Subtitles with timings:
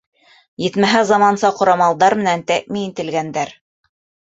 [0.65, 3.59] Етмәһә, заманса ҡорамалдар менән тәьмин ителгәндәр.